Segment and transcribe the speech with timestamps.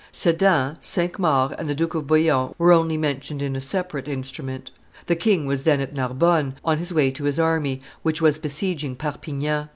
[0.11, 4.71] Sedan, Cinq Mars, and the Duke of Bouillon were only mentioned in a separate instrument.
[5.05, 8.95] The king was then at Narbonne, on his way to his army, which was besieging
[8.95, 9.69] Perpignan.